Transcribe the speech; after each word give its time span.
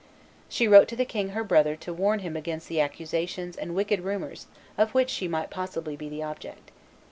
She 0.49 0.67
wrote 0.67 0.87
to 0.87 0.95
the 0.95 1.05
king 1.05 1.29
her 1.29 1.43
brother 1.43 1.75
to 1.75 1.93
warn 1.93 2.21
him 2.21 2.35
against 2.35 2.67
the 2.67 2.81
accusations 2.81 3.55
and 3.55 3.75
wicked 3.75 3.99
rumors 4.01 4.47
of 4.75 4.95
which 4.95 5.11
she 5.11 5.27
might 5.27 5.51
possibly 5.51 5.95
be 5.95 6.09
the 6.09 6.23
object. 6.23 6.71